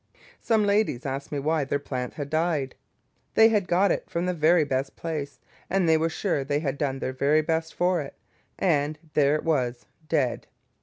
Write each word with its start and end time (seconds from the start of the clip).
Some 0.39 0.65
ladies 0.65 1.05
asked 1.05 1.31
me 1.31 1.37
why 1.37 1.63
their 1.63 1.77
plant 1.77 2.15
had 2.15 2.31
died. 2.31 2.73
They 3.35 3.49
had 3.49 3.67
got 3.67 3.91
it 3.91 4.09
from 4.09 4.25
the 4.25 4.33
very 4.33 4.63
best 4.63 4.95
place, 4.95 5.39
and 5.69 5.87
they 5.87 5.95
were 5.95 6.09
sure 6.09 6.43
they 6.43 6.59
had 6.59 6.79
done 6.79 6.97
their 6.97 7.13
very 7.13 7.43
best 7.43 7.75
for 7.75 8.01
it, 8.01 8.15
and 8.57 8.97
there 9.13 9.35
it 9.35 9.43
was, 9.43 9.85
dead. 10.09 10.47